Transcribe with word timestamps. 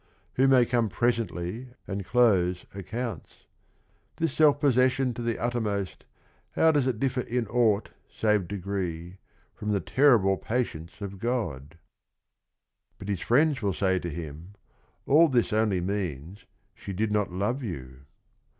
Who 0.33 0.47
may 0.47 0.65
come 0.65 0.89
presently 0.89 1.75
and 1.87 2.03
close 2.03 2.65
accounts? 2.73 3.45
This 4.15 4.33
self 4.33 4.59
possession 4.59 5.13
to 5.13 5.21
the 5.21 5.37
uttermost, 5.37 6.05
How 6.53 6.71
does 6.71 6.87
it 6.87 6.99
differ 6.99 7.21
in 7.21 7.45
aught, 7.45 7.89
save 8.09 8.47
degree, 8.47 9.19
From 9.53 9.73
the 9.73 9.79
terrible 9.79 10.37
patience 10.37 11.01
of 11.01 11.19
God?" 11.19 11.77
But 12.97 13.09
his 13.09 13.21
friends 13.21 13.61
will 13.61 13.73
say 13.73 13.99
to 13.99 14.09
him: 14.09 14.55
all 15.05 15.27
this 15.27 15.53
only 15.53 15.81
means 15.81 16.45
she 16.73 16.93
did 16.93 17.11
not 17.11 17.31
love 17.31 17.61
you. 17.61 17.97